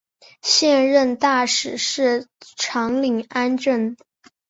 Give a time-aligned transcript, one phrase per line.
[0.41, 2.25] 现任大使是
[2.57, 3.95] 长岭安政。